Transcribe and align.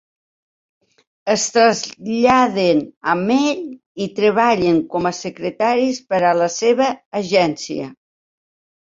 Es 1.33 1.43
traslladen 1.57 2.79
amb 3.13 3.33
ell 3.35 3.61
i 4.05 4.07
treballen 4.21 4.79
com 4.95 5.09
a 5.11 5.13
secretaris 5.17 6.01
per 6.15 6.23
a 6.31 6.33
la 6.41 6.49
seva 6.55 6.89
agència. 7.21 7.87